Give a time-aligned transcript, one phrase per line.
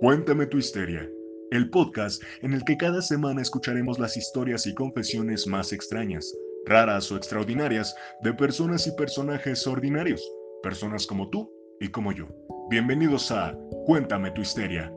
[0.00, 1.06] Cuéntame tu histeria,
[1.50, 6.34] el podcast en el que cada semana escucharemos las historias y confesiones más extrañas,
[6.64, 10.26] raras o extraordinarias de personas y personajes ordinarios,
[10.62, 12.28] personas como tú y como yo.
[12.70, 14.90] Bienvenidos a Cuéntame tu histeria.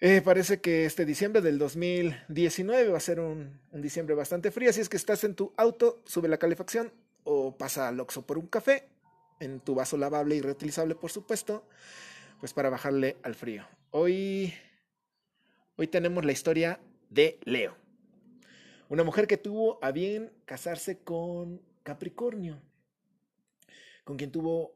[0.00, 4.70] Eh, parece que este diciembre del 2019 va a ser un, un, diciembre bastante frío,
[4.70, 6.90] así es que estás en tu auto, sube la calefacción
[7.24, 8.88] o pasa al Oxxo por un café,
[9.40, 11.66] en tu vaso lavable y reutilizable, por supuesto,
[12.38, 13.66] pues para bajarle al frío.
[13.90, 14.54] Hoy,
[15.76, 17.76] hoy tenemos la historia de Leo.
[18.88, 22.60] Una mujer que tuvo a bien casarse con Capricornio,
[24.04, 24.74] con quien tuvo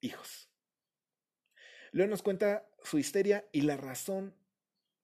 [0.00, 0.48] hijos.
[1.92, 4.34] Leo nos cuenta su histeria y la razón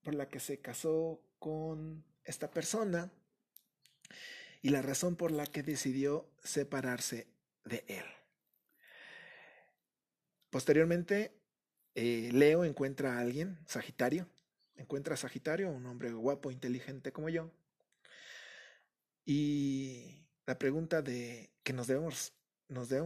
[0.02, 3.10] por la que se casó con esta persona
[4.62, 7.26] y la razón por la que decidió separarse
[7.64, 8.04] de él.
[10.50, 11.32] Posteriormente,
[11.94, 14.28] eh, Leo encuentra a alguien, Sagitario,
[14.80, 17.52] encuentra a Sagitario, un hombre guapo, inteligente como yo.
[19.24, 22.34] Y la pregunta de que nos debemos,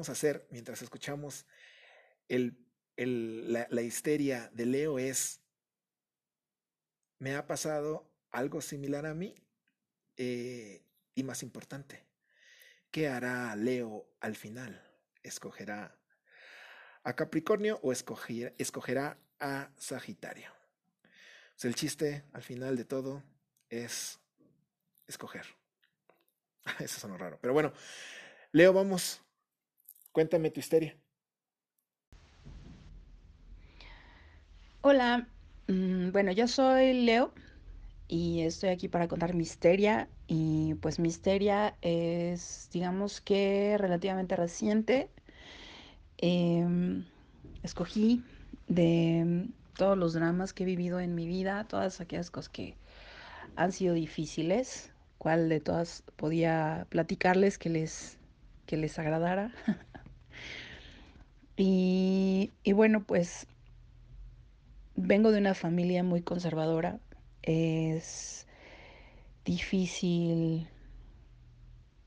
[0.09, 1.47] hacer mientras escuchamos
[2.97, 5.41] la, histeria de Leo es,
[7.19, 9.35] ¿me ha pasado algo similar a mí?
[10.17, 10.85] Eh,
[11.17, 12.05] y más importante,
[12.91, 14.81] ¿qué hará Leo al final?
[15.23, 15.99] ¿Escogerá
[17.03, 20.54] a Capricornio o escogerá a Sagitario?
[21.57, 23.23] Sea, el chiste al final de todo
[23.69, 24.21] es
[25.07, 25.47] escoger.
[26.81, 27.39] Eso sonó raro.
[27.41, 27.73] Pero bueno,
[28.53, 29.21] Leo, vamos.
[30.13, 30.97] Cuéntame tu histeria.
[34.81, 35.27] Hola,
[35.67, 37.33] mm, bueno, yo soy Leo
[38.07, 40.09] y estoy aquí para contar mi.
[40.27, 41.09] Y pues mi
[41.83, 45.09] es, digamos que relativamente reciente.
[46.19, 47.03] Eh,
[47.63, 48.23] escogí
[48.69, 52.77] de todos los dramas que he vivido en mi vida, todas aquellas cosas que
[53.57, 58.19] han sido difíciles, cuál de todas podía platicarles que les,
[58.67, 59.53] que les agradara.
[61.57, 63.47] y, y bueno, pues
[64.97, 67.01] vengo de una familia muy conservadora.
[67.43, 68.47] Es
[69.45, 70.69] difícil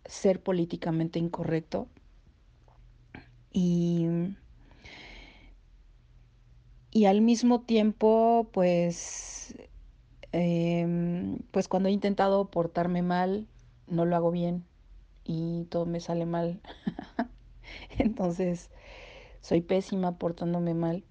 [0.05, 1.87] ser políticamente incorrecto.
[3.51, 4.07] Y
[6.97, 9.55] y al mismo tiempo, pues,
[10.31, 13.45] eh, pues cuando he intentado portarme mal,
[13.85, 14.65] no lo hago bien
[15.23, 16.59] y todo me sale mal.
[17.99, 18.71] Entonces,
[19.41, 21.03] soy pésima portándome mal.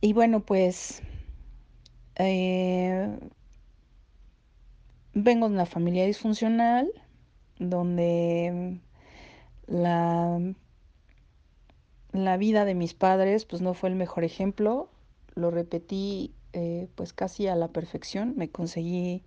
[0.00, 1.00] Y bueno, pues,
[2.16, 3.16] eh,
[5.12, 6.90] vengo de una familia disfuncional
[7.60, 8.80] donde
[9.68, 10.40] la
[12.14, 14.88] la vida de mis padres pues no fue el mejor ejemplo,
[15.34, 19.24] lo repetí eh, pues casi a la perfección, me conseguí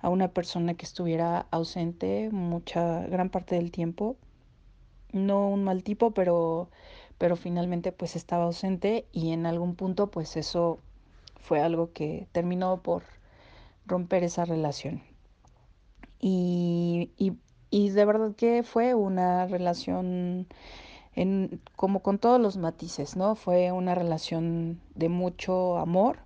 [0.00, 4.16] a una persona que estuviera ausente mucha gran parte del tiempo,
[5.12, 6.68] no un mal tipo, pero
[7.16, 10.78] pero finalmente pues estaba ausente y en algún punto pues eso
[11.40, 13.04] fue algo que terminó por
[13.86, 15.02] romper esa relación.
[16.20, 17.32] Y, y,
[17.70, 20.46] y de verdad que fue una relación
[21.76, 23.34] como con todos los matices, ¿no?
[23.34, 26.18] Fue una relación de mucho amor,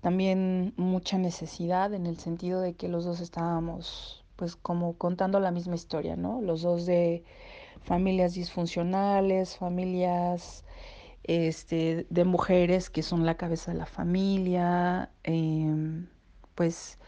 [0.00, 5.50] también mucha necesidad en el sentido de que los dos estábamos pues como contando la
[5.50, 6.42] misma historia, ¿no?
[6.42, 7.24] Los dos de
[7.82, 10.64] familias disfuncionales, familias
[11.22, 16.08] este, de mujeres que son la cabeza de la familia, em,
[16.54, 16.98] pues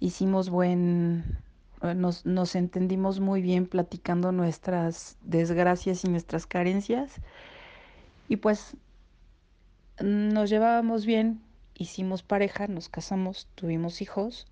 [0.00, 1.38] hicimos buen,
[1.82, 7.20] nos, nos entendimos muy bien platicando nuestras desgracias y nuestras carencias.
[8.28, 8.76] Y pues
[10.02, 11.40] nos llevábamos bien,
[11.74, 14.46] hicimos pareja, nos casamos, tuvimos hijos.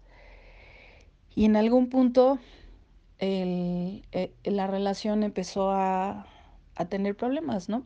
[1.35, 2.39] Y en algún punto
[3.19, 4.03] eh,
[4.45, 6.27] la relación empezó a,
[6.75, 7.85] a tener problemas, ¿no?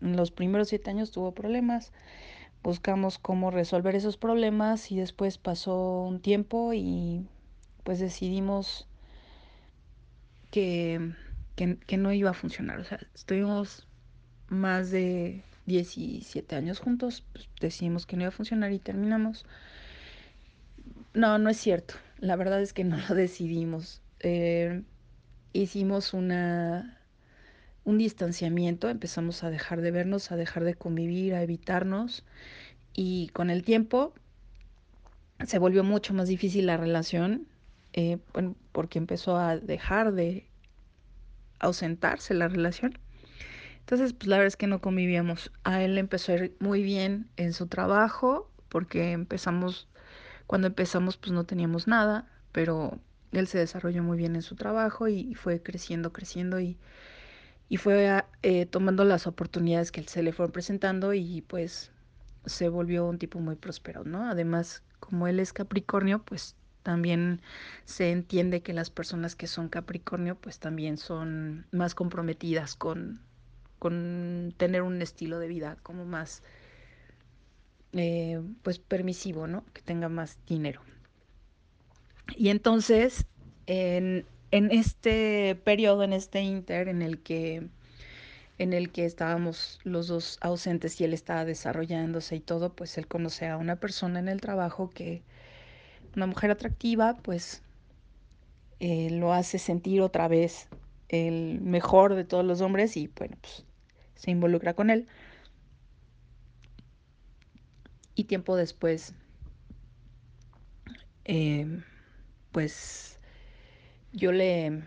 [0.00, 1.92] En los primeros siete años tuvo problemas,
[2.62, 7.26] buscamos cómo resolver esos problemas y después pasó un tiempo y
[7.88, 8.86] pues decidimos
[10.50, 11.14] que,
[11.56, 12.80] que, no iba a funcionar.
[12.80, 13.86] O sea, estuvimos
[14.48, 19.46] más de 17 años juntos, pues decidimos que no iba a funcionar y terminamos.
[21.14, 21.94] No, no es cierto.
[22.18, 24.02] La verdad es que no lo decidimos.
[24.20, 24.82] Eh,
[25.54, 27.00] hicimos una
[27.84, 32.22] un distanciamiento, empezamos a dejar de vernos, a dejar de convivir, a evitarnos
[32.92, 34.12] y con el tiempo
[35.46, 37.48] se volvió mucho más difícil la relación
[37.92, 40.46] eh, bueno, porque empezó a dejar de
[41.58, 42.98] ausentarse la relación.
[43.80, 45.50] Entonces, pues la verdad es que no convivíamos.
[45.64, 49.88] A él empezó muy bien en su trabajo porque empezamos,
[50.46, 52.98] cuando empezamos pues no teníamos nada, pero
[53.32, 56.78] él se desarrolló muy bien en su trabajo y fue creciendo, creciendo y
[57.68, 61.92] y fue eh, tomando las oportunidades que se le fueron presentando y pues
[62.46, 64.24] se volvió un tipo muy próspero, ¿no?
[64.28, 67.40] Además, como él es Capricornio, pues también
[67.84, 73.20] se entiende que las personas que son Capricornio pues también son más comprometidas con,
[73.78, 76.42] con tener un estilo de vida como más
[77.92, 79.64] eh, pues permisivo, ¿no?
[79.72, 80.82] Que tenga más dinero.
[82.36, 83.26] Y entonces,
[83.66, 87.68] en, en este periodo, en este inter en el que
[88.58, 93.06] en el que estábamos los dos ausentes y él estaba desarrollándose y todo, pues él
[93.06, 95.22] conoce a una persona en el trabajo que,
[96.18, 97.62] una mujer atractiva, pues
[98.80, 100.68] eh, lo hace sentir otra vez
[101.08, 103.64] el mejor de todos los hombres y bueno, pues
[104.16, 105.06] se involucra con él.
[108.14, 109.14] Y tiempo después,
[111.24, 111.82] eh,
[112.50, 113.20] pues
[114.12, 114.82] yo le,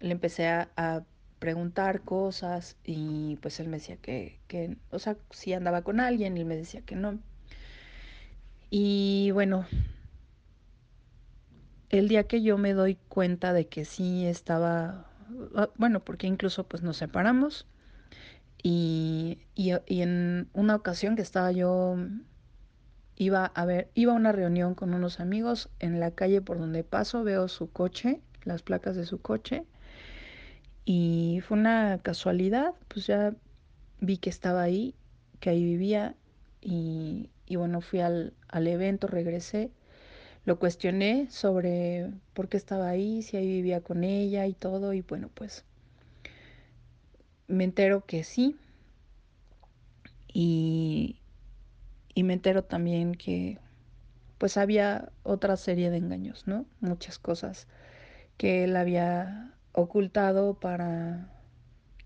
[0.00, 1.02] le empecé a, a,
[1.40, 6.38] preguntar cosas y pues él me decía que, que, o sea, si andaba con alguien
[6.38, 7.18] él me decía que no.
[8.70, 9.66] Y bueno,
[11.90, 15.06] el día que yo me doy cuenta de que sí estaba,
[15.54, 17.66] ah, bueno, porque incluso pues nos separamos
[18.62, 21.96] y, y, y en una ocasión que estaba yo
[23.16, 26.84] iba a ver, iba a una reunión con unos amigos en la calle por donde
[26.84, 29.64] paso, veo su coche las placas de su coche.
[30.86, 33.34] Y fue una casualidad, pues ya
[34.00, 34.94] vi que estaba ahí,
[35.40, 36.14] que ahí vivía
[36.62, 39.70] y, y bueno, fui al, al, evento, regresé,
[40.46, 45.02] lo cuestioné sobre por qué estaba ahí, si ahí vivía con ella y todo y
[45.02, 45.64] bueno, pues
[47.48, 48.56] me entero que sí
[50.32, 51.18] y,
[52.14, 53.58] y me entero también que
[54.38, 56.64] pues había otra serie de engaños, ¿no?
[56.80, 57.66] Muchas cosas
[58.36, 61.28] que él había ocultado para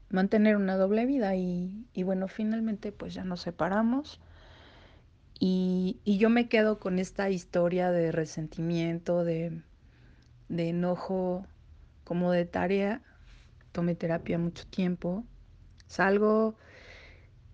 [0.08, 4.18] mantener una doble vida y, y bueno, finalmente pues ya nos separamos
[5.42, 9.62] y, yo me quedo con esta historia de resentimiento, de,
[10.48, 11.46] de enojo,
[12.04, 13.02] como de tarea.
[13.72, 15.24] Tomé terapia mucho tiempo.
[15.86, 16.56] Salgo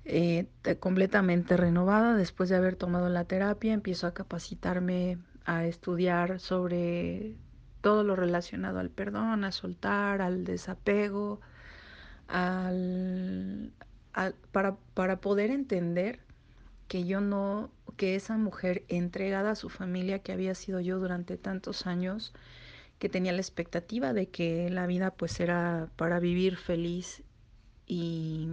[0.05, 0.49] eh,
[0.81, 3.73] completamente renovada después de haber tomado la terapia.
[3.73, 7.37] Empiezo a capacitarme, a estudiar sobre
[7.83, 11.40] todo lo relacionado al perdón, a soltar, al desapego,
[12.26, 13.73] al,
[14.12, 16.26] al, para, para poder entender
[16.88, 21.37] que yo no, que esa mujer entregada a su familia que había sido yo durante
[21.37, 22.33] tantos años,
[22.99, 27.23] que tenía la expectativa de que la vida pues era para vivir feliz
[27.87, 28.50] y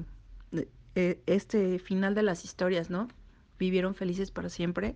[0.95, 3.07] eh, este final de las historias, ¿no?
[3.59, 4.95] Vivieron felices para siempre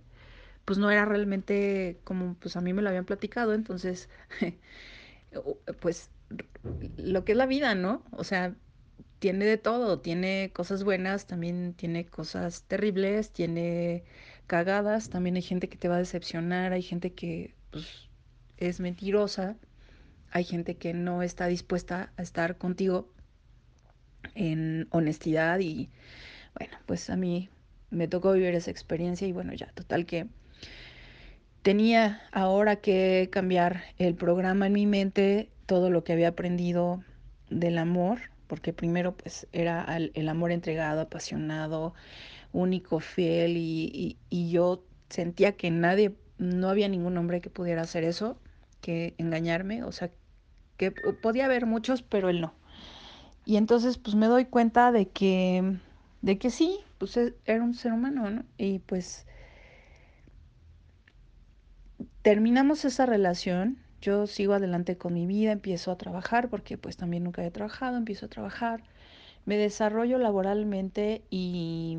[0.68, 4.10] pues no era realmente como pues a mí me lo habían platicado, entonces
[5.80, 6.10] pues
[6.98, 8.02] lo que es la vida, ¿no?
[8.10, 8.54] O sea,
[9.18, 14.04] tiene de todo, tiene cosas buenas, también tiene cosas terribles, tiene
[14.46, 18.08] cagadas, también hay gente que te va a decepcionar, hay gente que pues
[18.56, 19.56] es mentirosa,
[20.30, 23.08] hay gente que no está dispuesta a estar contigo
[24.34, 25.90] en honestidad y
[26.58, 27.50] bueno, pues a mí
[27.90, 30.26] me tocó vivir esa experiencia y bueno, ya, total que
[31.62, 37.02] tenía ahora que cambiar el programa en mi mente, todo lo que había aprendido
[37.50, 41.94] del amor, porque primero pues era el, amor entregado, apasionado,
[42.52, 48.04] único, fiel y, y, yo sentía que nadie, no había ningún hombre que pudiera hacer
[48.04, 48.40] eso,
[48.80, 50.10] que engañarme, o sea,
[50.76, 52.54] que podía haber muchos, pero él no.
[53.44, 55.78] Y entonces pues me doy cuenta de que,
[56.22, 58.44] de que sí, pues e, era un ser humano, ¿no?
[58.58, 59.26] Y pues
[62.22, 67.24] terminamos esa relación, yo sigo adelante con mi vida, empiezo a trabajar, porque pues también
[67.24, 68.82] nunca he trabajado, empiezo a trabajar,
[69.46, 71.98] me desarrollo laboralmente y,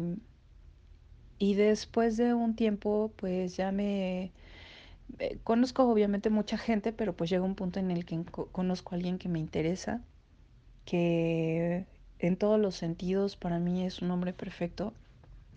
[1.37, 4.31] y después de un tiempo pues ya me...
[5.19, 8.97] Eh, conozco obviamente mucha gente, pero pues llega un punto en el que conozco a
[8.97, 10.01] alguien que me interesa,
[10.85, 11.85] que
[12.19, 14.93] en todos los sentidos para mí es un hombre perfecto.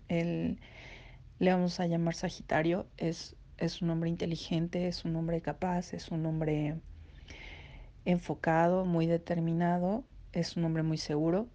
[0.09, 0.59] Él,
[1.39, 6.09] le vamos a llamar Sagitario, es es un hombre inteligente, es un hombre capaz, es
[6.09, 6.79] un hombre
[8.05, 11.47] enfocado, muy determinado, es un hombre muy seguro.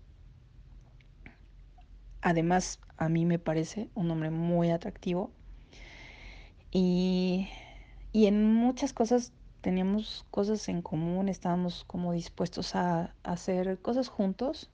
[2.20, 5.30] Además, a mí me parece un hombre muy atractivo.
[6.70, 7.48] Y,
[8.12, 14.08] y en muchas cosas teníamos cosas en común, estábamos como dispuestos a, a hacer cosas
[14.08, 14.70] juntos.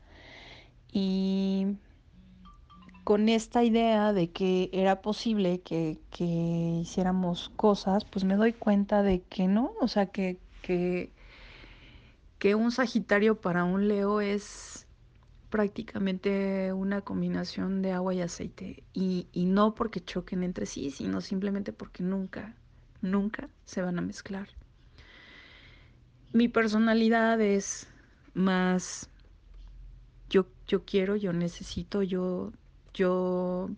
[0.93, 1.77] Y
[3.05, 5.99] con esta idea de que era posible que,
[6.81, 11.13] hiciéramos cosas, pues me doy cuenta de que no, o sea, que, que,
[12.55, 14.87] un Sagitario para un Leo es
[15.49, 18.85] prácticamente una combinación de agua y aceite.
[18.93, 22.55] Y, y no porque choquen entre sí, sino simplemente porque nunca,
[23.01, 24.49] nunca se van a mezclar.
[26.33, 27.87] Mi personalidad es
[28.35, 29.09] más
[30.29, 32.53] yo, yo quiero, yo necesito, yo
[32.95, 33.71] yo,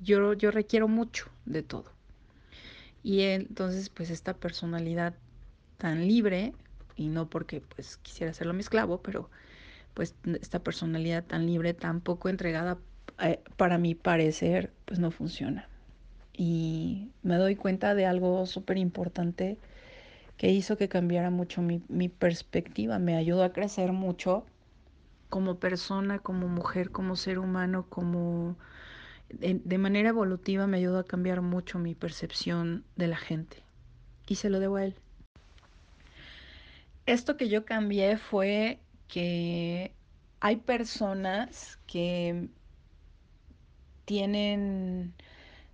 [0.00, 1.92] yo, yo requiero mucho de todo.
[3.02, 5.14] Y entonces, pues esta personalidad
[5.78, 6.52] tan libre,
[6.96, 9.30] y no porque pues quisiera hacerlo mi esclavo, pero
[9.94, 12.78] pues esta personalidad tan libre, tan poco entregada,
[13.20, 15.68] eh, para mi parecer, pues no funciona.
[16.32, 19.58] Y me doy cuenta de algo súper importante
[20.36, 24.46] que hizo que cambiara mucho mi, mi perspectiva, me ayudó a crecer mucho
[25.28, 28.56] como persona, como mujer, como ser humano, como
[29.30, 33.62] de, manera evolutiva me ayudó a cambiar mucho mi percepción de la gente.
[34.26, 34.94] Y se lo debo a él.
[37.06, 39.92] Esto que yo cambié fue que
[40.40, 42.48] hay personas que
[44.04, 45.14] tienen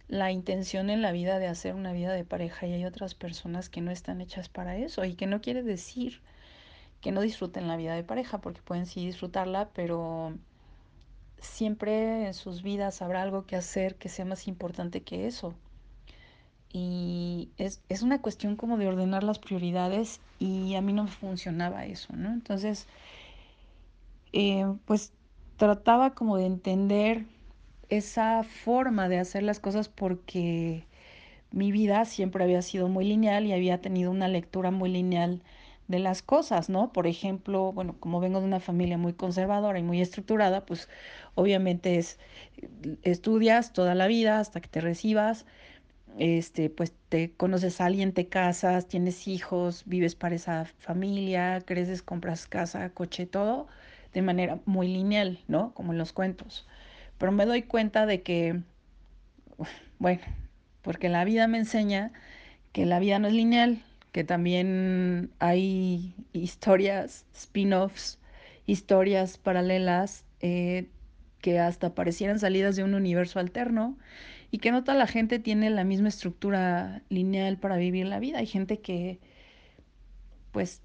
[0.08, 3.68] la intención en la vida de hacer una vida de pareja y hay otras personas
[3.68, 6.20] que no están hechas para eso y que no quiere decir
[7.04, 10.32] que no disfruten la vida de pareja, porque pueden sí disfrutarla, pero
[11.38, 15.52] siempre en sus vidas habrá algo que hacer que sea más importante que eso.
[16.72, 21.84] Y es, una cuestión como de ordenar las prioridades y a mí no me funcionaba
[21.84, 22.32] eso, ¿no?
[22.32, 22.86] Entonces,
[24.32, 25.12] eh, pues
[25.58, 27.26] trataba como de entender
[27.90, 30.86] esa forma de hacer las cosas porque
[31.50, 35.42] mi vida siempre había sido muy lineal y había tenido una lectura muy lineal
[35.88, 36.92] de las cosas, ¿no?
[36.92, 40.88] Por ejemplo, bueno, como vengo de una familia muy conservadora y muy estructurada, pues
[41.34, 42.18] obviamente es
[43.02, 45.46] estudias toda la vida hasta que te recibas,
[46.18, 52.02] este, pues te conoces a alguien, te casas, tienes hijos, vives para esa familia, creces,
[52.02, 53.66] compras casa, coche, todo
[54.14, 55.74] de manera muy lineal, ¿no?
[55.74, 56.66] Como en los cuentos.
[57.18, 58.60] Pero me doy cuenta de que,
[59.98, 60.22] bueno,
[60.82, 62.12] porque la vida me enseña
[62.72, 63.82] que la vida no es lineal,
[64.14, 68.20] que también hay historias, spin-offs,
[68.64, 70.86] historias paralelas eh,
[71.40, 73.98] que hasta parecieran salidas de un universo alterno
[74.52, 78.38] y que no toda la gente tiene la misma estructura lineal para vivir la vida.
[78.38, 79.18] Hay gente que
[80.52, 80.80] pues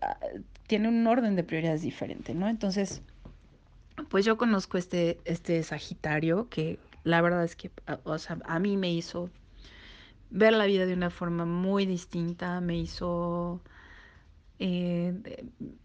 [0.00, 0.18] ah,
[0.66, 2.48] tiene un orden de prioridades diferente, ¿no?
[2.48, 3.00] Entonces,
[4.08, 7.70] pues yo conozco este, este Sagitario que la verdad es que,
[8.02, 9.30] o sea, a mí me hizo
[10.32, 13.60] ver la vida de una forma muy distinta, me hizo,
[14.58, 15.14] eh,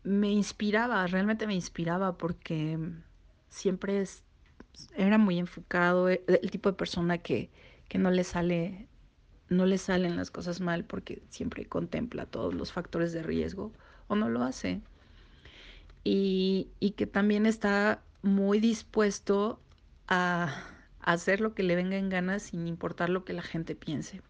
[0.03, 2.79] me inspiraba, realmente me inspiraba porque
[3.49, 4.23] siempre es,
[4.95, 7.49] era muy enfocado, e, el tipo de persona que,
[7.89, 8.87] que no le sale,
[9.49, 13.73] no le salen las cosas mal porque siempre contempla todos los factores de riesgo
[14.07, 14.81] o no lo hace.
[16.05, 19.59] Y, y que también está muy dispuesto
[20.07, 20.55] a
[21.01, 24.21] hacer lo que le venga en ganas sin importar lo que la gente piense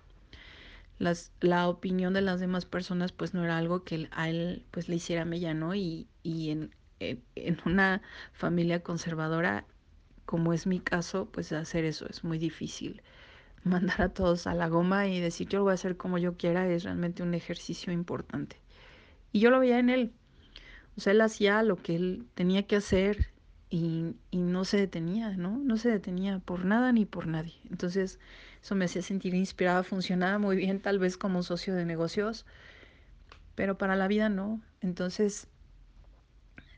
[1.00, 4.90] las, la opinión de las demás personas pues no era algo que a él pues
[4.90, 5.76] le hiciera mella, ¿no?
[5.76, 8.02] Y, y en, en, en, una
[8.34, 9.66] familia conservadora,
[10.26, 13.02] como es mi caso, pues hacer eso es muy difícil.
[13.64, 16.38] Mandar a todos a la goma y decir yo lo voy a hacer como yo
[16.38, 18.62] quiera es realmente un ejercicio importante.
[19.32, 20.14] Y yo lo veía en él.
[20.98, 23.32] O sea, él hacía lo que él tenía que hacer
[23.70, 25.58] y, y, no se detenía, ¿no?
[25.58, 27.56] No se detenía por nada ni por nadie.
[27.70, 28.20] Entonces,
[28.76, 32.46] me hacía sentir inspirada, funcionaba muy bien tal vez como socio de negocios,
[33.56, 34.62] pero para la vida no.
[34.82, 35.48] Entonces,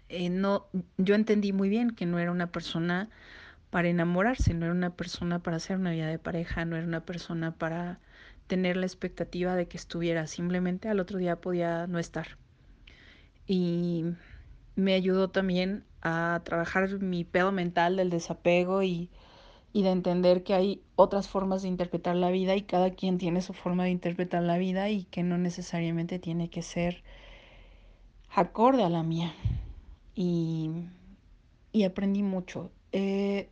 [0.10, 0.68] eh, no,
[0.98, 3.10] yo entendí muy bien que no era una persona
[3.70, 7.06] para enamorarse, no era una persona para hacer una vida de pareja, no era una
[7.06, 8.00] persona para
[8.48, 12.38] tener la expectativa de que estuviera, simplemente al otro día podía no estar.
[13.46, 14.06] Y
[14.76, 19.10] me ayudó también a trabajar mi pedo mental del desapego y,
[19.72, 23.42] y de entender que hay otras formas de interpretar la vida y cada quien tiene
[23.42, 27.04] su forma de interpretar la vida y que no necesariamente tiene que ser
[28.34, 29.34] acorde a la mía.
[30.16, 30.72] Y,
[31.72, 32.72] y aprendí mucho.
[32.92, 33.50] Eh,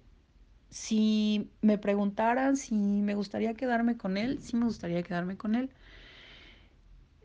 [0.70, 5.70] si me preguntaran si me gustaría quedarme con él, sí me gustaría quedarme con él.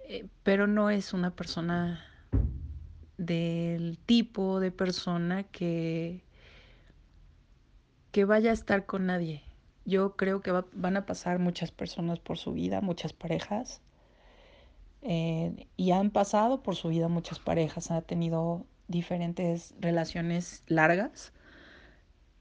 [0.08, 2.04] Eh, pero no es una persona
[3.16, 6.22] del tipo de persona que,
[8.12, 9.42] que vaya a estar con nadie.
[9.84, 13.80] Yo creo que va, van a pasar muchas personas por su vida, muchas parejas.
[15.00, 21.32] Eh, y han pasado por su vida muchas parejas, ha tenido diferentes relaciones largas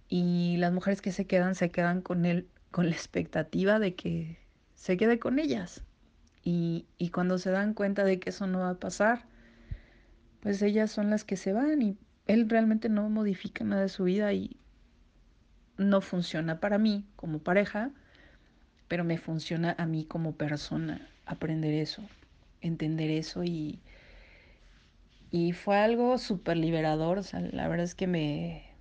[0.09, 4.37] y las mujeres que se quedan se quedan con él con la expectativa de que
[4.75, 5.83] se quede con ellas.
[6.43, 9.25] Y, y cuando se dan cuenta de que eso no va a pasar,
[10.41, 11.97] pues ellas son las que se van y
[12.27, 14.61] él realmente no modifica nada de su vida y
[15.81, 17.91] no funciona para mí como pareja,
[18.88, 22.03] pero me funciona a mí como persona aprender eso,
[22.61, 23.79] entender eso y,
[25.31, 28.71] y fue algo súper liberador, o sea, la verdad es que me,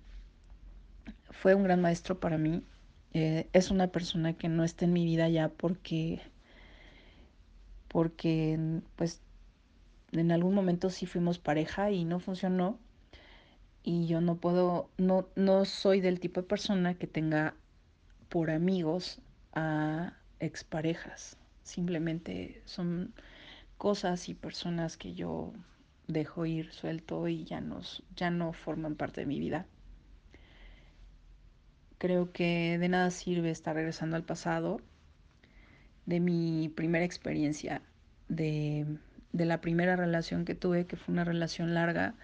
[1.41, 2.63] fue un gran maestro para mí.
[3.13, 6.21] Eh, es una persona que no está en mi vida ya porque,
[7.87, 8.59] porque
[8.95, 9.21] pues
[10.11, 12.77] en algún momento sí fuimos pareja y no funcionó.
[13.83, 17.55] Y yo no puedo, no, no soy del tipo de persona que tenga
[18.29, 19.19] por amigos
[19.53, 21.37] a exparejas.
[21.63, 23.13] Simplemente son
[23.77, 25.53] cosas y personas que yo
[26.07, 29.65] dejo ir suelto y ya, nos, ya no forman parte de mi vida.
[31.97, 34.81] Creo que de nada sirve estar regresando al pasado,
[36.05, 37.81] de mi primera experiencia,
[38.27, 38.85] de,
[39.33, 42.15] de la primera relación que tuve, que fue una relación larga,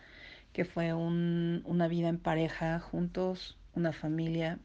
[0.53, 4.59] que fue un, una vida en pareja, juntos, una familia.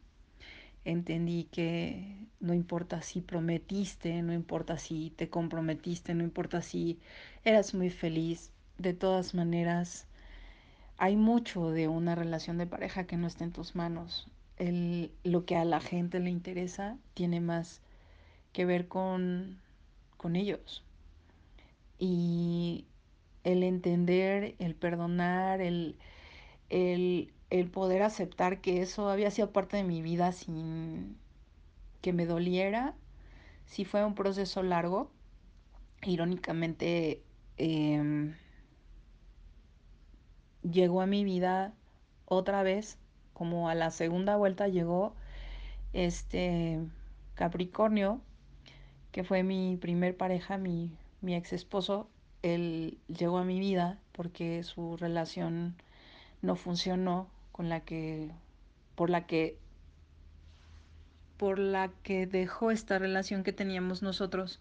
[0.84, 6.98] Entendí que no importa si prometiste, no importa si te comprometiste, no importa si
[7.44, 10.06] eras muy feliz, de todas maneras
[10.98, 14.28] hay mucho de una relación de pareja que no está en tus manos
[14.62, 17.80] el, lo que a la gente le interesa tiene más
[18.52, 19.58] que ver con,
[20.16, 20.84] con ellos.
[21.98, 22.86] Y
[23.44, 25.98] el entender, el perdonar, el,
[26.70, 31.18] el, el poder aceptar que eso había sido parte de mi vida sin
[32.02, 32.94] que me doliera,
[33.66, 35.10] sí fue un proceso largo.
[36.04, 37.22] Irónicamente,
[37.58, 38.34] eh,
[40.62, 41.74] llegó a mi vida
[42.26, 42.98] otra vez
[43.32, 45.14] como a la segunda vuelta llegó
[45.92, 46.80] este
[47.34, 48.20] Capricornio,
[49.12, 52.08] que fue mi primer pareja, mi, mi ex esposo.
[52.42, 55.74] Él llegó a mi vida porque su relación
[56.42, 58.30] no funcionó con la que
[58.94, 59.56] por la que
[61.36, 64.60] por la que dejó esta relación que teníamos nosotros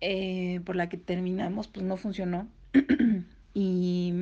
[0.00, 2.48] eh, por la que terminamos pues no funcionó
[3.54, 4.14] y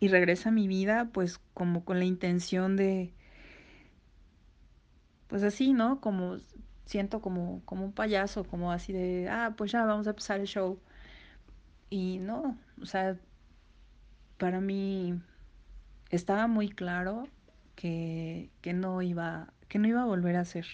[0.00, 3.12] y regresa a mi vida pues como con la intención de
[5.28, 6.00] pues así, ¿no?
[6.00, 6.38] Como
[6.88, 10.46] siento como como un payaso, como así de, ah, pues ya vamos a empezar el
[10.46, 10.80] show.
[11.90, 13.16] Y no, o sea,
[14.38, 15.20] para mí
[16.10, 17.28] estaba muy claro
[17.76, 20.66] que, que no iba que no iba a volver a ser.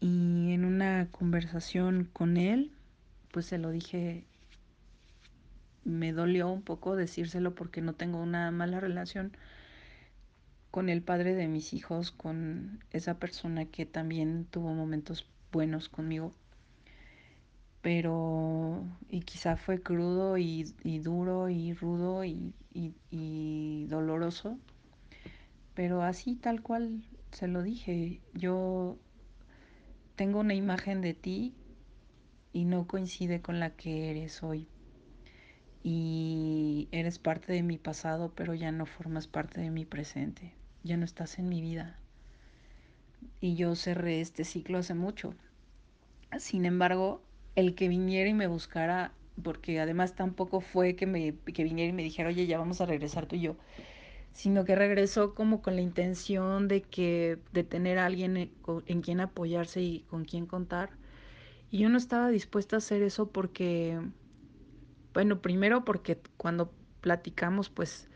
[0.00, 2.72] Y en una conversación con él,
[3.32, 4.24] pues se lo dije
[5.84, 9.36] me dolió un poco decírselo porque no tengo una mala relación
[10.72, 16.32] con el padre de mis hijos, con esa persona que también tuvo momentos buenos conmigo.
[17.82, 24.58] Pero, y quizá fue crudo y, y duro y rudo y, y, y doloroso,
[25.74, 28.96] pero así tal cual se lo dije, yo
[30.16, 31.54] tengo una imagen de ti
[32.54, 34.68] y no coincide con la que eres hoy
[35.82, 40.96] y eres parte de mi pasado, pero ya no formas parte de mi presente, ya
[40.96, 41.98] no estás en mi vida.
[43.40, 45.34] Y yo cerré este ciclo hace mucho.
[46.38, 47.22] Sin embargo,
[47.56, 51.92] el que viniera y me buscara porque además tampoco fue que, me, que viniera y
[51.92, 53.56] me dijera, oye, ya vamos a regresar tú y yo,
[54.32, 58.52] sino que regresó como con la intención de que de tener a alguien en,
[58.86, 60.90] en quien apoyarse y con quien contar.
[61.70, 63.98] Y yo no estaba dispuesta a hacer eso porque,
[65.14, 68.08] bueno, primero porque cuando platicamos, pues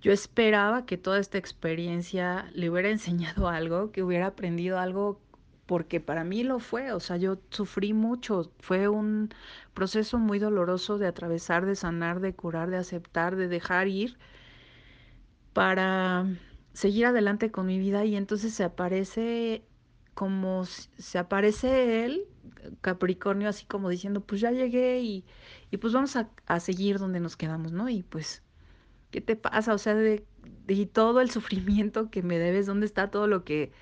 [0.00, 5.20] yo esperaba que toda esta experiencia le hubiera enseñado algo, que hubiera aprendido algo
[5.66, 9.30] porque para mí lo fue, o sea, yo sufrí mucho, fue un
[9.72, 14.18] proceso muy doloroso de atravesar, de sanar, de curar, de aceptar, de dejar ir
[15.52, 16.26] para
[16.72, 19.64] seguir adelante con mi vida y entonces se aparece
[20.14, 22.26] como se aparece él,
[22.80, 25.24] Capricornio, así como diciendo, pues ya llegué y,
[25.70, 27.88] y pues vamos a, a, seguir donde nos quedamos, ¿no?
[27.88, 28.42] Y pues,
[29.10, 29.74] ¿qué te pasa?
[29.74, 30.24] O sea, de,
[30.66, 33.72] de todo el sufrimiento que me debes, ¿dónde está todo lo que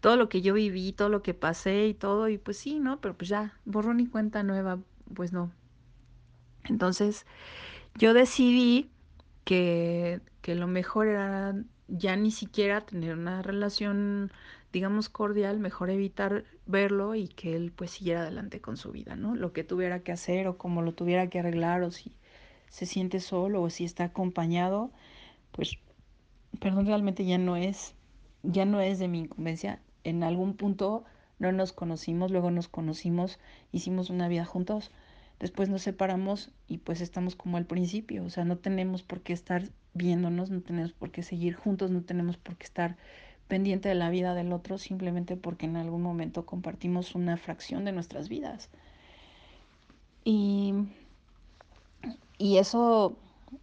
[0.00, 3.00] todo lo que yo viví, todo lo que pasé y todo, y pues sí, ¿no?
[3.00, 4.80] Pero pues ya, borrón y cuenta nueva,
[5.14, 5.52] pues no.
[6.64, 7.26] Entonces,
[7.96, 8.90] yo decidí
[9.44, 11.54] que, que lo mejor era
[11.88, 14.32] ya ni siquiera tener una relación,
[14.72, 19.34] digamos, cordial, mejor evitar verlo y que él pues siguiera adelante con su vida, ¿no?
[19.34, 22.12] Lo que tuviera que hacer o como lo tuviera que arreglar o si
[22.70, 24.90] se siente solo o si está acompañado,
[25.52, 25.78] pues,
[26.58, 27.94] perdón, realmente ya no es,
[28.42, 31.04] ya no es de mi incumbencia en algún punto
[31.38, 33.38] no nos conocimos, luego nos conocimos,
[33.72, 34.90] hicimos una vida juntos,
[35.40, 39.32] después nos separamos y pues estamos como al principio, o sea, no tenemos por qué
[39.32, 42.96] estar viéndonos, no tenemos por qué seguir juntos, no tenemos por qué estar
[43.48, 47.92] pendiente de la vida del otro simplemente porque en algún momento compartimos una fracción de
[47.92, 48.68] nuestras vidas.
[50.24, 50.74] Y,
[52.40, 53.18] y eso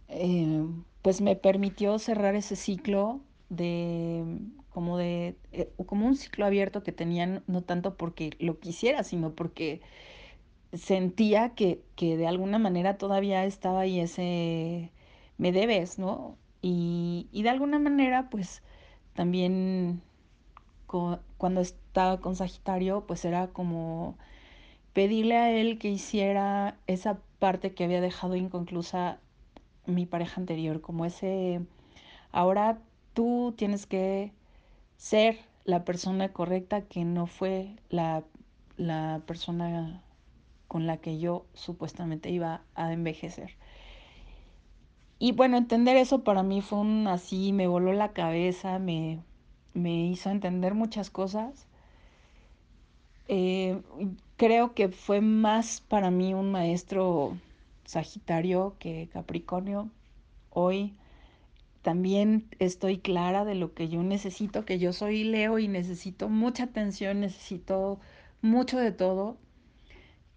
[0.08, 0.64] eh,
[1.02, 4.24] pues me permitió cerrar ese ciclo de
[4.70, 9.34] como de eh, como un ciclo abierto que tenían no tanto porque lo quisiera sino
[9.34, 9.82] porque
[10.72, 14.92] sentía que, que de alguna manera todavía estaba ahí ese
[15.38, 18.62] me debes no y, y de alguna manera pues
[19.14, 20.02] también
[21.36, 24.16] cuando estaba con Sagitario pues era como
[24.94, 29.18] pedirle a él que hiciera esa parte que había dejado inconclusa
[29.86, 31.60] mi pareja anterior como ese
[32.32, 32.78] ahora
[33.14, 34.32] tú tienes que
[34.96, 38.24] ser la persona correcta que no fue la,
[38.76, 40.02] la persona
[40.66, 43.56] con la que yo supuestamente iba a envejecer.
[45.18, 49.20] Y bueno, entender eso para mí fue un así, me voló la cabeza, me,
[49.74, 51.66] me hizo entender muchas cosas.
[53.26, 53.80] Eh,
[54.38, 57.36] creo que fue más para mí un maestro
[57.84, 59.90] Sagitario que Capricornio.
[60.50, 60.94] Hoy
[61.82, 66.64] también estoy clara de lo que yo necesito, que yo soy Leo y necesito mucha
[66.64, 67.98] atención, necesito
[68.40, 69.36] mucho de todo.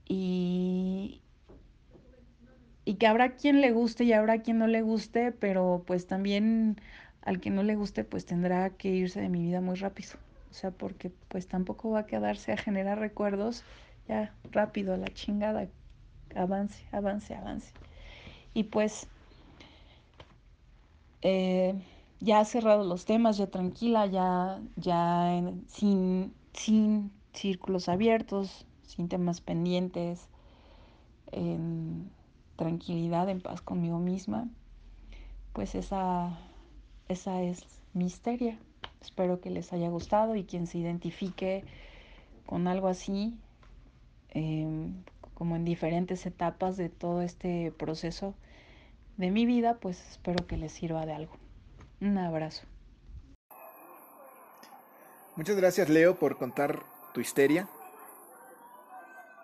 [0.08, 1.22] Y,
[2.86, 6.82] y que habrá quien le guste y habrá quien no le guste, pero pues también
[7.22, 10.14] al que no le guste pues tendrá que irse de mi vida muy rápido.
[10.50, 13.64] O sea, porque pues tampoco va a quedarse a generar recuerdos.
[14.12, 15.70] Ya, rápido, a la chingada.
[16.36, 17.72] Avance, avance, avance.
[18.54, 19.08] Y pues
[21.22, 21.82] eh,
[22.20, 30.28] ya cerrado los temas, ya tranquila, ya, ya sin, sin círculos abiertos, sin temas pendientes,
[31.32, 32.12] en
[32.58, 34.50] tranquilidad, en paz conmigo misma,
[35.54, 36.38] pues esa,
[37.08, 38.60] esa es mi histeria.
[39.02, 41.64] Espero que les haya gustado y quien se identifique
[42.46, 43.38] con algo así,
[44.32, 48.36] em, como en diferentes etapas de todo este proceso,
[49.18, 51.34] de mi vida, pues espero que les sirva de algo.
[52.00, 52.64] Un abrazo.
[55.36, 57.68] Muchas gracias Leo por contar tu histeria.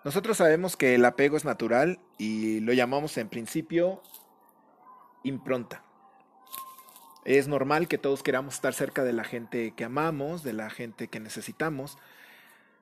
[0.04, 4.02] Nosotros sabemos que el apego es natural y lo llamamos en principio
[5.22, 5.82] impronta.
[7.24, 11.08] Es normal que todos queramos estar cerca de la gente que amamos, de la gente
[11.08, 11.98] que necesitamos.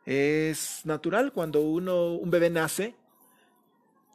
[0.06, 2.94] Es natural cuando uno, un bebé nace,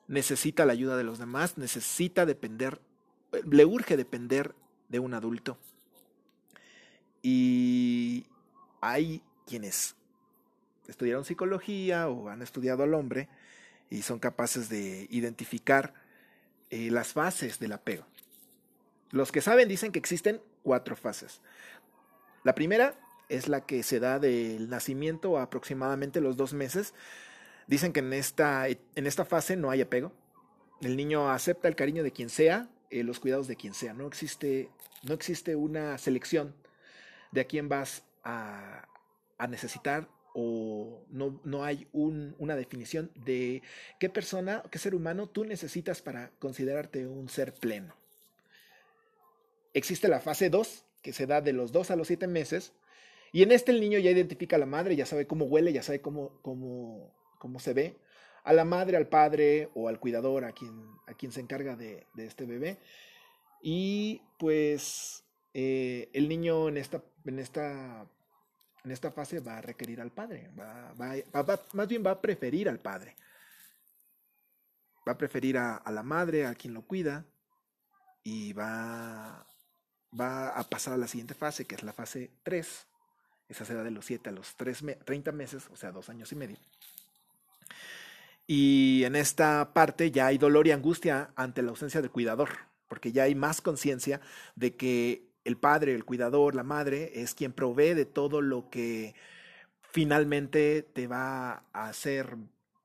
[0.08, 2.80] necesita la ayuda de los demás, necesita depender,
[3.50, 4.56] le urge depender
[4.88, 5.58] de un adulto.
[7.22, 8.26] Y
[8.80, 9.96] hay quienes
[10.88, 13.28] estudiaron psicología o han estudiado al hombre
[13.90, 15.94] y son capaces de identificar
[16.70, 18.06] eh, las fases del apego.
[19.12, 21.42] Los que saben dicen que existen cuatro fases.
[22.44, 22.96] La primera
[23.36, 26.94] es la que se da del nacimiento a aproximadamente los dos meses,
[27.72, 30.12] Dicen que en esta, en esta fase no hay apego.
[30.82, 33.94] El niño acepta el cariño de quien sea, eh, los cuidados de quien sea.
[33.94, 34.70] No existe,
[35.04, 36.54] no existe una selección
[37.32, 38.90] de a quién vas a,
[39.38, 43.62] a necesitar o no, no hay un, una definición de
[44.00, 47.96] qué persona, qué ser humano tú necesitas para considerarte un ser pleno.
[49.74, 52.74] Existe la fase 2, que se da de los 2 a los 7 meses,
[53.32, 55.84] y en este el niño ya identifica a la madre, ya sabe cómo huele, ya
[55.84, 57.98] sabe cómo, cómo, cómo se ve,
[58.44, 62.08] a la madre, al padre o al cuidador, a quien, a quien se encarga de,
[62.14, 62.78] de este bebé.
[63.62, 68.06] Y pues eh, el niño en esta, en, esta,
[68.84, 72.68] en esta fase va a requerir al padre, va, va, más bien va a preferir
[72.68, 73.16] al padre.
[75.08, 77.26] Va a preferir a, a la madre, a quien lo cuida,
[78.24, 79.48] y va,
[80.20, 82.88] va a pasar a la siguiente fase, que es la fase 3.
[83.52, 86.36] Esa será de los 7 a los 3 30 meses, o sea, dos años y
[86.36, 86.58] medio.
[88.48, 92.50] Y en esta parte ya hay dolor y angustia ante la ausencia del cuidador,
[92.88, 94.22] porque ya hay más conciencia
[94.56, 99.16] de que el padre, el cuidador, la madre es quien provee de todo lo que
[99.82, 102.38] finalmente te va a hacer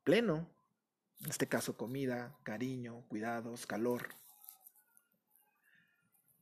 [0.03, 0.49] pleno.
[1.23, 4.09] En este caso, comida, cariño, cuidados, calor.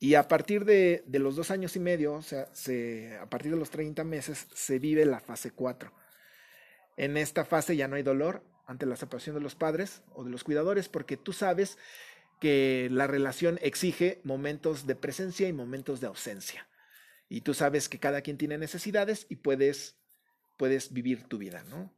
[0.04, 3.56] Y a partir de, los dos años y medio, o sea, se, a partir de
[3.56, 5.90] los 30 meses, se vive la fase 4.
[6.98, 10.30] En esta fase ya no hay dolor ante la separación de los padres o de
[10.30, 11.78] los cuidadores, porque tú sabes
[12.38, 16.68] que la relación exige momentos de presencia y momentos de ausencia.
[17.30, 19.96] Y tú sabes que cada quien tiene necesidades y puedes,
[20.58, 21.90] puedes vivir tu vida, ¿no?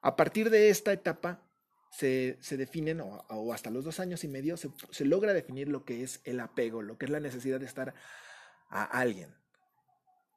[0.00, 1.45] A partir de esta etapa
[1.90, 5.84] se, definen, o, o, hasta los dos años y medio, se, se, logra definir lo
[5.84, 7.94] que es el apego, lo que es la necesidad de estar
[8.68, 9.34] a alguien.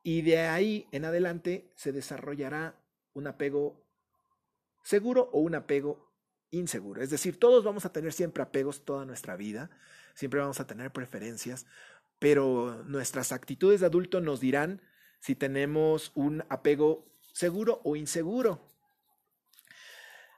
[0.04, 2.76] Y de ahí en adelante se desarrollará
[3.14, 3.86] un apego
[4.84, 6.10] seguro o un apego
[6.52, 7.02] inseguro.
[7.02, 9.70] Es decir, todos vamos a tener siempre apegos toda nuestra vida,
[10.16, 11.66] siempre vamos a tener preferencias,
[12.18, 14.82] pero nuestras actitudes de adulto nos dirán
[15.20, 18.69] si tenemos un apego seguro o inseguro.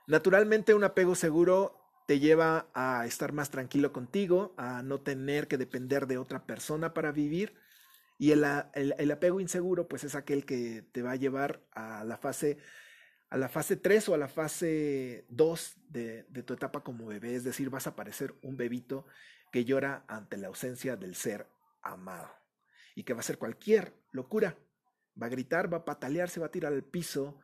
[0.06, 5.58] Naturalmente un apego seguro te lleva a estar más tranquilo contigo, a no tener que
[5.58, 7.54] depender de otra persona para vivir.
[8.18, 12.16] Y el, el, apego inseguro, pues es aquel que te va a llevar a la
[12.18, 12.58] fase
[13.30, 17.34] a la fase 3 o a la fase 2 de, de, tu etapa como bebé,
[17.34, 19.06] es decir, vas a parecer un bebito
[19.50, 21.46] que llora ante la ausencia del ser
[21.80, 22.30] amado
[22.94, 24.58] y que va a hacer cualquier locura.
[25.20, 27.40] Va a gritar, va a patalear, se va a tirar al piso,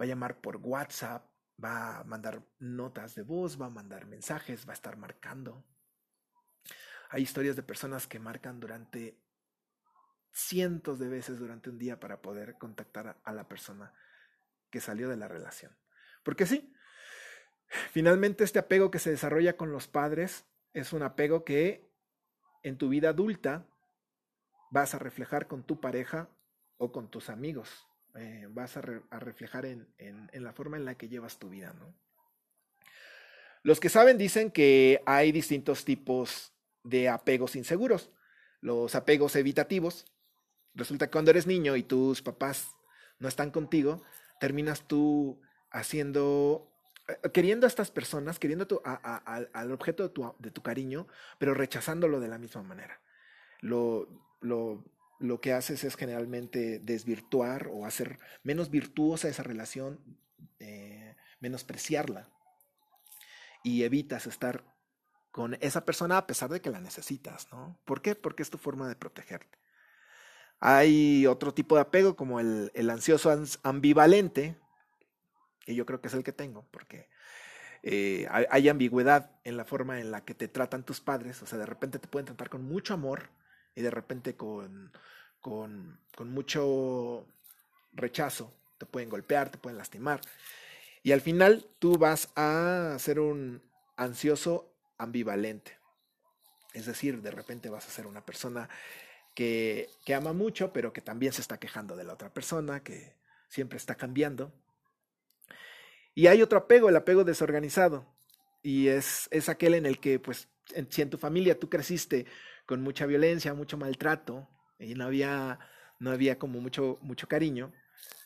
[0.00, 1.28] va a llamar por WhatsApp,
[1.62, 5.64] va a mandar notas de voz, va a mandar mensajes, va a estar marcando.
[7.10, 9.18] Hay historias de personas que marcan durante
[10.32, 13.94] cientos de veces durante un día para poder contactar a, la persona
[14.70, 15.74] que salió de la relación.
[16.22, 16.74] Porque sí,
[17.90, 21.90] finalmente este apego que se desarrolla con los padres es un apego que
[22.62, 23.66] en tu vida adulta
[24.70, 26.28] vas a reflejar con tu pareja
[26.76, 27.88] o con tus amigos.
[28.18, 31.50] Eh, vas a, re, a reflejar en, en, la forma en la que llevas tu
[31.50, 31.94] vida, ¿no?
[33.62, 36.52] Los que saben dicen que hay distintos tipos
[36.84, 38.10] de apegos inseguros.
[38.60, 40.06] Los apegos evitativos.
[40.74, 42.68] Resulta que cuando eres niño y tus papás
[43.18, 44.02] no están contigo,
[44.40, 46.72] terminas tú haciendo,
[47.08, 51.08] eh, queriendo a estas personas, queriendo a, a, al objeto de tu, de tu, cariño,
[51.38, 53.00] pero rechazándolo de la misma manera.
[53.60, 54.08] Lo,
[54.40, 54.84] lo,
[55.18, 60.00] lo que haces es generalmente desvirtuar o hacer menos virtuosa esa relación,
[60.58, 62.28] eh, menospreciarla.
[63.62, 64.64] Y evitas estar
[65.30, 67.78] con esa persona a pesar de que la necesitas, ¿no?
[67.84, 68.14] ¿Por qué?
[68.14, 69.58] Porque es tu forma de protegerte.
[70.60, 73.30] Hay otro tipo de apego como el, el ansioso
[73.62, 74.56] ambivalente,
[75.60, 77.08] que yo creo que es el que tengo, porque
[77.82, 81.46] eh, hay, hay, ambigüedad en la forma en la que te tratan tus padres, o
[81.46, 83.30] sea, de repente te pueden tratar con mucho amor
[83.76, 84.90] y de repente con,
[85.40, 87.26] con, mucho
[87.92, 90.20] rechazo, te pueden golpear, te pueden lastimar.
[91.02, 93.62] Y al final tú vas a ser un
[93.96, 95.78] ansioso ambivalente.
[96.72, 98.68] Es decir, de repente vas a ser una persona
[99.34, 103.14] que, que, ama mucho, pero que también se está quejando de la otra persona, que
[103.48, 104.52] siempre está cambiando.
[106.14, 108.06] Y hay otro apego, el apego desorganizado.
[108.62, 110.48] Y es, es aquel en el que, pues,
[110.88, 112.26] si en tu familia tú creciste
[112.66, 114.48] con mucha violencia, mucho maltrato,
[114.78, 115.58] y no había,
[115.98, 117.72] no había como mucho, mucho cariño,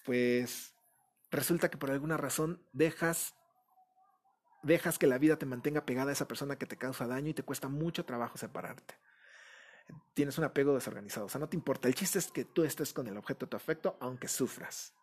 [0.04, 0.74] pues
[1.30, 3.34] resulta que por alguna razón dejas
[4.62, 7.34] dejas que la vida te mantenga pegada a esa persona que te causa daño y
[7.34, 8.94] te cuesta mucho trabajo separarte
[10.14, 11.26] tienes un apego desorganizado.
[11.26, 11.88] O sea, no te importa.
[11.88, 14.94] El chiste es que tú estés con el objeto de tu afecto, aunque sufras.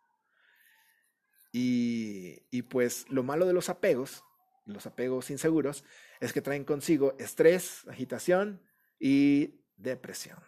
[1.51, 4.23] Y, y pues lo malo de los apegos,
[4.65, 5.83] los apegos inseguros,
[6.19, 8.61] es que traen consigo estrés, agitación
[8.99, 10.39] y depresión.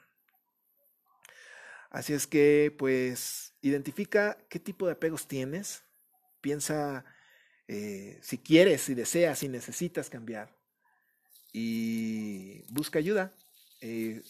[1.89, 5.83] Así es que, pues, identifica qué tipo de apegos tienes,
[6.39, 7.03] piensa
[7.67, 10.55] eh, si quieres, si deseas, si necesitas cambiar
[11.51, 13.33] y busca ayuda.
[13.81, 14.21] Eh,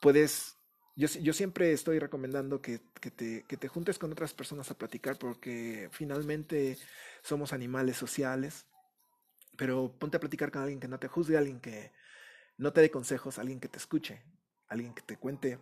[0.00, 0.56] puedes,
[0.96, 4.78] yo, yo, siempre estoy recomendando que, que, te, que te juntes con otras personas a
[4.78, 6.78] platicar porque finalmente
[7.22, 8.66] somos animales sociales,
[9.56, 11.92] pero ponte a platicar con alguien que no te juzgue, alguien que
[12.58, 14.22] no te dé consejos, alguien que te escuche,
[14.68, 15.58] alguien que te cuente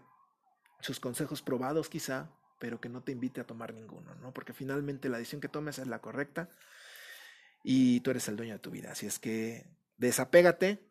[0.80, 4.32] sus consejos probados quizá, pero que no te invite a tomar ninguno, ¿no?
[4.32, 6.48] Porque finalmente la decisión que tomes es la correcta
[7.62, 8.92] y tú eres el dueño de tu vida.
[8.92, 10.86] Así es que desapégate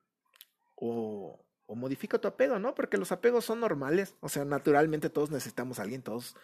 [0.76, 2.76] o, o modifica tu apego, ¿no?
[2.76, 6.36] Porque los apegos son normales, o sea, naturalmente todos necesitamos a alguien, todos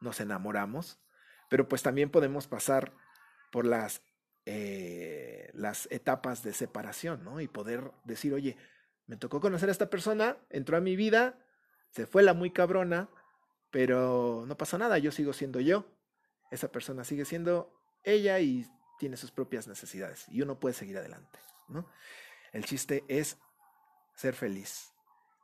[0.00, 0.98] nos enamoramos,
[1.48, 2.92] pero pues también podemos pasar
[3.50, 4.02] por las,
[4.44, 7.40] eh, las etapas de separación, ¿no?
[7.40, 8.56] Y poder decir, oye,
[9.08, 11.38] me tocó conocer a esta persona, entró a mi vida,
[11.90, 13.08] se fue la muy cabrona,
[13.70, 15.86] pero no pasa nada, yo sigo siendo yo,
[16.50, 18.66] esa persona sigue siendo ella y
[18.98, 21.90] tiene sus propias necesidades y uno puede seguir adelante, ¿no?
[22.52, 23.38] El chiste es
[24.14, 24.92] ser feliz.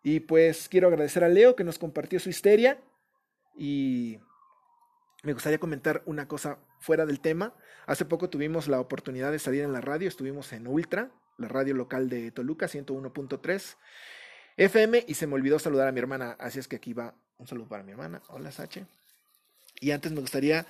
[0.02, 2.82] Y pues quiero agradecer a Leo que nos compartió su histeria
[3.56, 4.18] y
[5.22, 7.54] me gustaría comentar una cosa fuera del tema.
[7.86, 11.74] Hace poco tuvimos la oportunidad de salir en la radio, estuvimos en Ultra, la radio
[11.74, 13.76] local de Toluca, 101.3
[14.56, 17.46] FM, y se me olvidó saludar a mi hermana, así es que aquí va un
[17.46, 18.22] saludo para mi hermana.
[18.28, 18.86] Hola, Sache.
[19.80, 20.66] Y antes me gustaría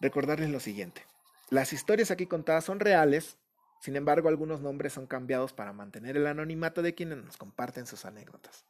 [0.00, 1.04] recordarles lo siguiente.
[1.50, 3.36] Las historias aquí contadas son reales,
[3.80, 8.04] sin embargo algunos nombres son cambiados para mantener el anonimato de quienes nos comparten sus
[8.04, 8.64] anécdotas.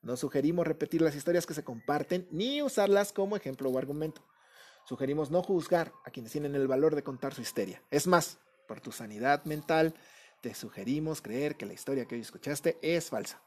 [0.00, 4.22] No sugerimos repetir las historias que se comparten ni usarlas como ejemplo o argumento.
[4.86, 7.82] Sugerimos no juzgar a quienes tienen el valor de contar su histeria.
[7.90, 9.94] Es más, por tu sanidad mental,
[10.40, 13.42] te sugerimos creer que la historia que hoy escuchaste es falsa.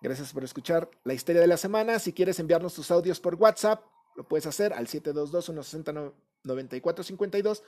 [0.00, 1.98] Gracias por escuchar la historia de la semana.
[1.98, 3.82] Si quieres enviarnos tus audios por WhatsApp,
[4.14, 7.62] lo puedes hacer al 722-160-9452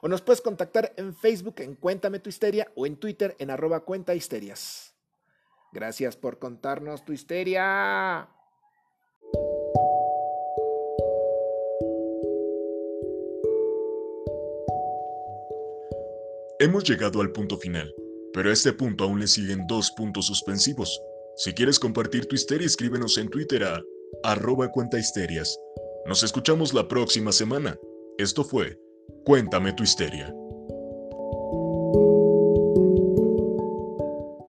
[0.00, 3.80] o nos puedes contactar en Facebook en Cuéntame tu Histeria o en Twitter en arroba
[3.80, 4.94] cuenta histerias.
[5.72, 8.28] Gracias por contarnos tu histeria.
[16.62, 17.92] Hemos llegado al punto final,
[18.32, 20.96] pero a este punto aún le siguen dos puntos suspensivos.
[21.36, 23.82] Si quieres compartir tu histeria, escríbenos en Twitter a
[24.22, 25.58] arroba cuentahisterias.
[26.06, 27.76] Nos escuchamos la próxima semana.
[28.16, 28.78] Esto fue
[29.24, 30.32] Cuéntame tu histeria.